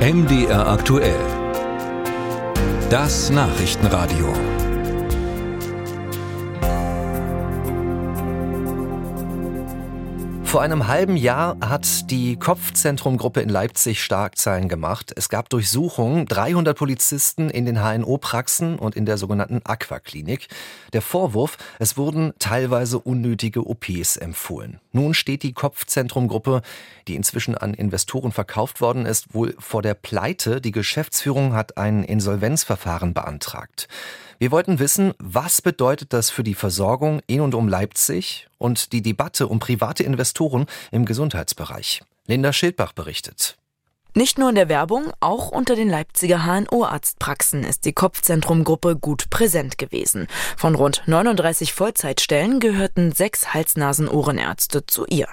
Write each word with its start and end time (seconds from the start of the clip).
MDR 0.00 0.66
aktuell. 0.66 1.20
Das 2.88 3.28
Nachrichtenradio. 3.28 4.32
Vor 10.50 10.62
einem 10.62 10.88
halben 10.88 11.18
Jahr 11.18 11.58
hat 11.60 12.10
die 12.10 12.36
Kopfzentrumgruppe 12.36 13.42
in 13.42 13.50
Leipzig 13.50 14.02
Starkzahlen 14.02 14.68
gemacht. 14.68 15.12
Es 15.14 15.28
gab 15.28 15.50
Durchsuchungen, 15.50 16.24
300 16.24 16.76
Polizisten 16.76 17.50
in 17.50 17.66
den 17.66 17.76
HNO-Praxen 17.76 18.78
und 18.78 18.96
in 18.96 19.04
der 19.04 19.18
sogenannten 19.18 19.60
Aquaklinik. 19.64 20.48
Der 20.94 21.02
Vorwurf, 21.02 21.58
es 21.78 21.98
wurden 21.98 22.32
teilweise 22.38 22.98
unnötige 22.98 23.64
OPs 23.64 24.16
empfohlen. 24.16 24.80
Nun 24.92 25.14
steht 25.14 25.42
die 25.42 25.52
Kopfzentrumgruppe, 25.52 26.62
die 27.06 27.14
inzwischen 27.14 27.56
an 27.56 27.74
Investoren 27.74 28.32
verkauft 28.32 28.80
worden 28.80 29.06
ist, 29.06 29.34
wohl 29.34 29.54
vor 29.58 29.82
der 29.82 29.94
Pleite. 29.94 30.60
Die 30.60 30.72
Geschäftsführung 30.72 31.52
hat 31.54 31.76
ein 31.76 32.02
Insolvenzverfahren 32.02 33.14
beantragt. 33.14 33.88
Wir 34.38 34.50
wollten 34.50 34.78
wissen, 34.78 35.12
was 35.18 35.62
bedeutet 35.62 36.12
das 36.12 36.30
für 36.30 36.42
die 36.42 36.54
Versorgung 36.54 37.20
in 37.26 37.40
und 37.40 37.54
um 37.54 37.68
Leipzig 37.68 38.48
und 38.58 38.92
die 38.92 39.02
Debatte 39.02 39.48
um 39.48 39.58
private 39.58 40.02
Investoren 40.02 40.66
im 40.90 41.04
Gesundheitsbereich. 41.04 42.02
Linda 42.26 42.52
Schildbach 42.52 42.92
berichtet. 42.92 43.59
Nicht 44.14 44.38
nur 44.38 44.48
in 44.48 44.56
der 44.56 44.68
Werbung, 44.68 45.12
auch 45.20 45.50
unter 45.50 45.76
den 45.76 45.88
Leipziger 45.88 46.44
HNO-Arztpraxen 46.44 47.62
ist 47.62 47.84
die 47.84 47.92
Kopfzentrumgruppe 47.92 48.96
gut 48.96 49.30
präsent 49.30 49.78
gewesen. 49.78 50.26
Von 50.56 50.74
rund 50.74 51.02
39 51.06 51.72
Vollzeitstellen 51.72 52.58
gehörten 52.58 53.12
sechs 53.12 53.54
Hals-Nasen-Ohrenärzte 53.54 54.84
zu 54.84 55.06
ihr. 55.06 55.28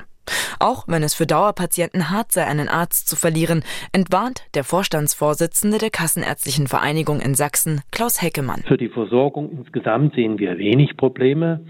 Auch 0.59 0.83
wenn 0.87 1.03
es 1.03 1.13
für 1.13 1.25
Dauerpatienten 1.25 2.09
hart 2.11 2.31
sei, 2.31 2.45
einen 2.45 2.67
Arzt 2.67 3.07
zu 3.07 3.15
verlieren, 3.15 3.63
entwarnt 3.93 4.43
der 4.53 4.63
Vorstandsvorsitzende 4.63 5.77
der 5.77 5.89
Kassenärztlichen 5.89 6.67
Vereinigung 6.67 7.19
in 7.19 7.33
Sachsen, 7.33 7.81
Klaus 7.91 8.21
Heckemann. 8.21 8.63
Für 8.67 8.77
die 8.77 8.89
Versorgung 8.89 9.51
insgesamt 9.51 10.15
sehen 10.15 10.37
wir 10.37 10.57
wenig 10.57 10.97
Probleme 10.97 11.65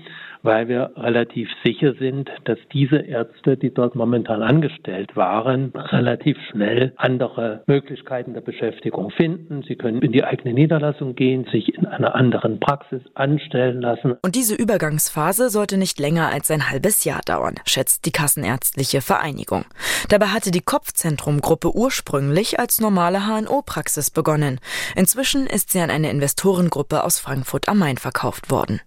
weil 0.48 0.70
wir 0.70 0.92
relativ 0.95 1.50
sicher 1.66 1.94
sind, 2.00 2.30
dass 2.45 2.58
diese 2.72 2.95
Ärzte, 3.00 3.58
die 3.58 3.73
dort 3.73 3.95
momentan 3.95 4.42
angestellt 4.42 5.14
waren, 5.17 5.73
relativ 5.76 6.38
schnell 6.50 6.94
andere 6.95 7.64
Möglichkeiten 7.67 8.34
der 8.34 8.39
Beschäftigung 8.39 9.12
finden. 9.12 9.64
Sie 9.67 9.76
können 9.76 10.02
in 10.02 10.14
die 10.14 10.23
eigene 10.23 10.54
Niederlassung 10.54 11.16
gehen, 11.16 11.45
sich 11.52 11.76
in 11.76 11.86
einer 11.86 12.16
anderen 12.16 12.62
Praxis 12.62 13.02
anstellen 13.14 13.81
lassen. 13.81 14.16
Und 14.23 14.36
diese 14.36 14.56
Übergangsphase 14.56 15.50
sollte 15.50 15.78
nicht 15.78 16.00
länger 16.00 16.30
als 16.31 16.50
ein 16.50 16.72
halbes 16.72 17.04
Jahr 17.04 17.22
dauern, 17.26 17.56
schätzt 17.66 18.06
die 18.06 18.11
Kassenärztliche 18.11 19.02
Vereinigung. 19.02 19.66
Dabei 20.08 20.28
hatte 20.28 20.52
die 20.52 20.61
Kopfzentrumgruppe 20.61 21.76
ursprünglich 21.76 22.58
als 22.58 22.80
normale 22.80 23.28
HNO-Praxis 23.28 24.11
begonnen. 24.11 24.61
Inzwischen 24.95 25.45
ist 25.45 25.73
sie 25.73 25.82
an 25.82 25.89
eine 25.89 26.09
Investorengruppe 26.09 27.04
aus 27.04 27.20
Frankfurt 27.20 27.67
am 27.67 27.80
Main 27.80 27.98
verkauft 27.98 28.50
worden. 28.50 28.80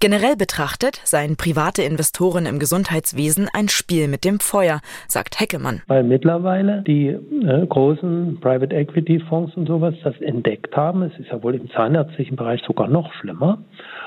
Generell 0.00 0.36
betrachtet 0.36 1.00
seien 1.02 1.36
private 1.36 1.82
Investoren 1.82 2.46
im 2.46 2.60
Gesundheitswesen 2.60 3.48
ein 3.52 3.68
Spiel 3.68 4.06
mit 4.06 4.24
dem 4.24 4.38
Feuer, 4.38 4.80
sagt 5.08 5.40
Heckemann. 5.40 5.82
Weil 5.88 6.04
mittlerweile 6.04 6.82
die 6.86 7.08
äh, 7.08 7.66
großen 7.66 8.38
Private 8.40 8.76
Equity 8.76 9.18
Fonds 9.28 9.56
und 9.56 9.66
sowas 9.66 9.94
das 10.04 10.14
entdeckt 10.20 10.76
haben. 10.76 11.02
Es 11.02 11.18
ist 11.18 11.30
ja 11.30 11.42
wohl 11.42 11.56
im 11.56 11.68
zahnärztlichen 11.70 12.36
Bereich 12.36 12.62
sogar 12.64 12.86
noch 12.86 13.12
schlimmer. 13.14 13.58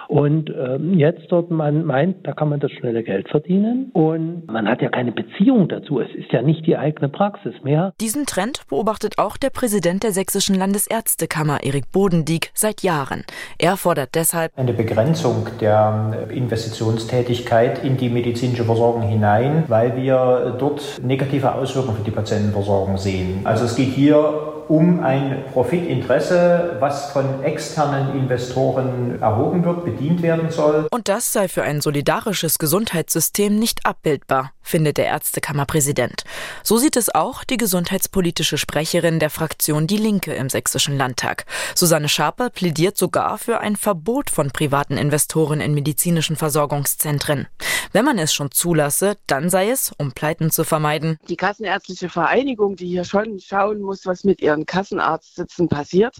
Und 0.08 0.50
ähm, 0.50 0.98
jetzt 0.98 1.30
dort 1.30 1.52
man 1.52 1.86
meint, 1.86 2.28
da 2.28 2.33
kann 2.33 2.50
man 2.50 2.59
das 2.59 2.72
schnelle 2.72 3.02
Geld 3.02 3.30
verdienen 3.30 3.92
und 3.94 4.45
man 4.48 4.67
hat 4.67 4.81
ja 4.81 4.89
keine 4.89 5.14
Beziehung 5.14 5.70
dazu. 5.70 6.02
Es 6.02 6.14
ist 6.16 6.31
ja 6.33 6.42
nicht 6.42 6.67
die 6.67 6.76
eigene 6.76 7.08
Praxis 7.08 7.53
mehr. 7.64 7.94
Diesen 8.02 8.26
Trend 8.26 8.67
beobachtet 8.70 9.17
auch 9.17 9.38
der 9.38 9.52
Präsident 9.52 10.03
der 10.03 10.11
Sächsischen 10.11 10.55
Landesärztekammer, 10.55 11.64
Erik 11.64 11.92
Bodendieck, 11.94 12.52
seit 12.53 12.81
Jahren. 12.81 13.23
Er 13.58 13.78
fordert 13.78 14.09
deshalb 14.16 14.52
eine 14.58 14.73
Begrenzung 14.73 15.48
der 15.61 15.80
Investitionstätigkeit 16.30 17.83
in 17.83 17.97
die 17.97 18.09
medizinische 18.09 18.64
Versorgung 18.64 19.03
hinein, 19.03 19.64
weil 19.67 19.95
wir 19.95 20.55
dort 20.59 21.02
negative 21.03 21.53
Auswirkungen 21.53 21.97
für 21.97 22.03
die 22.03 22.11
Patientenversorgung 22.11 22.97
sehen. 22.97 23.42
Also 23.43 23.65
es 23.65 23.75
geht 23.75 23.89
hier 23.89 24.61
um 24.70 25.04
ein 25.04 25.44
Profitinteresse, 25.52 26.77
was 26.80 27.11
von 27.11 27.44
externen 27.44 28.16
Investoren 28.16 29.22
erhoben 29.22 29.64
wird, 29.64 29.86
bedient 29.86 30.22
werden 30.22 30.49
soll. 30.52 30.88
Und 30.92 31.08
das 31.08 31.33
sei 31.33 31.48
für 31.48 31.64
ein 31.64 31.82
solidarisches 31.82 32.60
Gesundheitssystem 32.60 33.58
nicht 33.58 33.86
abbildbar, 33.86 34.52
findet 34.61 34.98
der 34.98 35.08
Ärztekammerpräsident. 35.08 36.23
So 36.64 36.77
sieht 36.77 36.95
es 36.95 37.14
auch 37.14 37.44
die 37.44 37.58
gesundheitspolitische 37.58 38.58
Sprecherin 38.58 39.20
der 39.20 39.30
Fraktion 39.30 39.88
Die 39.88 39.98
Linke 39.98 40.33
im 40.33 40.50
Sächsischen 40.50 40.98
Landtag. 40.98 41.45
Susanne 41.76 42.10
Schaper 42.10 42.50
plädiert 42.50 42.98
sogar 42.98 43.38
für 43.38 43.60
ein 43.60 43.76
Verbot 43.76 44.30
von 44.30 44.52
privaten 44.52 44.98
Investoren 44.98 45.61
in 45.61 45.73
medizinischen 45.73 46.36
Versorgungszentren. 46.36 47.48
Wenn 47.94 48.05
man 48.05 48.20
es 48.20 48.33
schon 48.33 48.52
zulasse, 48.52 49.17
dann 49.27 49.50
sei 49.50 49.70
es, 49.70 49.92
um 49.98 50.11
Pleiten 50.14 50.52
zu 50.52 50.64
vermeiden. 50.64 51.17
Die 51.27 51.36
Kassenärztliche 51.36 52.10
Vereinigung, 52.10 52.76
die 52.76 52.88
hier 52.88 53.04
schon 53.04 53.39
schauen 53.39 53.82
muss, 53.82 54.05
was 54.05 54.23
mit 54.23 54.42
ihren 54.52 54.66
Kassenarztsitzen 54.66 55.70
passiert 55.70 56.17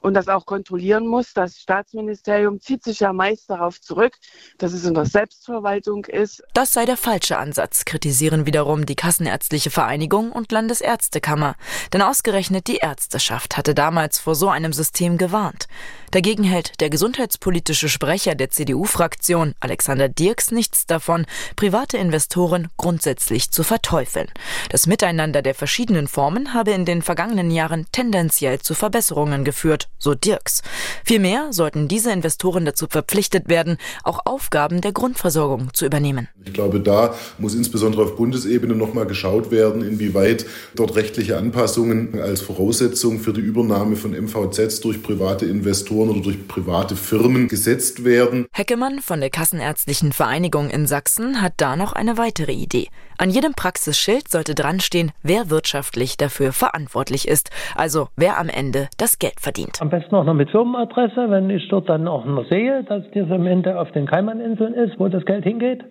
und 0.00 0.14
das 0.14 0.28
auch 0.28 0.46
kontrollieren 0.46 1.06
muss. 1.06 1.32
Das 1.32 1.58
Staatsministerium 1.58 2.60
zieht 2.60 2.84
sich 2.84 3.00
ja 3.00 3.12
meist 3.12 3.48
darauf 3.50 3.80
zurück, 3.80 4.16
dass 4.58 4.72
es 4.72 4.84
in 4.84 4.94
der 4.94 5.06
Selbstverwaltung 5.06 6.04
ist. 6.04 6.42
Das 6.54 6.72
sei 6.72 6.84
der 6.84 6.96
falsche 6.96 7.38
Ansatz, 7.38 7.84
kritisieren 7.84 8.46
wiederum 8.46 8.86
die 8.86 8.96
Kassenärztliche 8.96 9.70
Vereinigung 9.70 10.32
und 10.32 10.52
Landesärztekammer. 10.52 11.56
Denn 11.92 12.02
ausgerechnet 12.02 12.66
die 12.66 12.76
Ärzteschaft 12.76 13.56
hatte 13.56 13.74
damals 13.74 14.18
vor 14.18 14.34
so 14.34 14.48
einem 14.48 14.72
System 14.72 15.18
gewarnt. 15.18 15.66
Dagegen 16.12 16.42
hält 16.42 16.80
der 16.80 16.90
gesundheitspolitische 16.90 17.88
Sprecher 17.88 18.34
der 18.34 18.50
CDU-Fraktion, 18.50 19.54
Alexander 19.60 20.08
Dirks, 20.08 20.50
nichts 20.50 20.84
davon, 20.84 21.24
private 21.54 21.98
Investoren 21.98 22.66
grundsätzlich 22.76 23.52
zu 23.52 23.62
verteufeln. 23.62 24.26
Das 24.70 24.88
Miteinander 24.88 25.40
der 25.40 25.54
verschiedenen 25.54 26.08
Formen 26.08 26.52
habe 26.52 26.72
in 26.72 26.84
den 26.84 27.02
vergangenen 27.02 27.52
Jahren 27.52 27.86
tendenziell 27.92 28.58
zu 28.58 28.74
Verbesserungen 28.74 29.44
geführt, 29.44 29.88
so 30.00 30.14
Dirks. 30.14 30.62
Vielmehr 31.04 31.52
sollten 31.52 31.86
diese 31.86 32.10
Investoren 32.10 32.64
dazu 32.64 32.88
verpflichtet 32.90 33.48
werden, 33.48 33.78
auch 34.02 34.18
Aufgaben 34.24 34.80
der 34.80 34.90
Grundversorgung 34.90 35.72
zu 35.74 35.86
übernehmen. 35.86 36.26
Ich 36.44 36.52
glaube, 36.52 36.80
da 36.80 37.14
muss 37.38 37.54
insbesondere 37.54 38.02
auf 38.02 38.16
Bundesebene 38.16 38.74
nochmal 38.74 39.06
geschaut 39.06 39.52
werden, 39.52 39.86
inwieweit 39.86 40.44
dort 40.74 40.96
rechtliche 40.96 41.38
Anpassungen 41.38 42.20
als 42.20 42.40
Voraussetzung 42.40 43.20
für 43.20 43.32
die 43.32 43.40
Übernahme 43.40 43.94
von 43.94 44.10
MVZs 44.10 44.80
durch 44.80 45.04
private 45.04 45.46
Investoren 45.46 45.99
Investoren 46.00 46.10
oder 46.10 46.20
durch 46.20 46.48
private 46.48 46.96
Firmen 46.96 47.48
gesetzt 47.48 48.04
werden. 48.04 48.46
Heckemann 48.52 48.98
von 49.00 49.20
der 49.20 49.30
Kassenärztlichen 49.30 50.12
Vereinigung 50.12 50.70
in 50.70 50.86
Sachsen 50.86 51.42
hat 51.42 51.54
da 51.58 51.76
noch 51.76 51.92
eine 51.92 52.18
weitere 52.18 52.52
Idee. 52.52 52.88
An 53.18 53.30
jedem 53.30 53.52
Praxisschild 53.52 54.28
sollte 54.28 54.54
dranstehen, 54.54 55.12
wer 55.22 55.50
wirtschaftlich 55.50 56.16
dafür 56.16 56.52
verantwortlich 56.52 57.28
ist, 57.28 57.50
also 57.76 58.08
wer 58.16 58.38
am 58.38 58.48
Ende 58.48 58.88
das 58.96 59.18
Geld 59.18 59.40
verdient. 59.40 59.80
Am 59.80 59.90
besten 59.90 60.14
auch 60.14 60.24
noch 60.24 60.34
mit 60.34 60.50
Firmenadresse, 60.50 61.30
wenn 61.30 61.50
ich 61.50 61.68
dort 61.68 61.88
dann 61.88 62.08
auch 62.08 62.24
noch 62.24 62.48
sehe, 62.48 62.84
dass 62.84 63.04
das 63.14 63.30
am 63.30 63.46
Ende 63.46 63.78
auf 63.78 63.90
den 63.92 64.06
Kaimaninseln 64.06 64.74
ist, 64.74 64.98
wo 64.98 65.08
das 65.08 65.24
Geld 65.26 65.44
hingeht, 65.44 65.84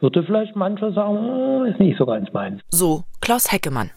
würde 0.00 0.22
vielleicht 0.22 0.54
mancher 0.54 0.92
sagen, 0.92 1.18
oh, 1.18 1.64
ist 1.64 1.80
nicht 1.80 1.98
so 1.98 2.06
ganz 2.06 2.32
meins. 2.32 2.60
So 2.70 3.02
Klaus 3.20 3.50
Heckemann. 3.50 3.90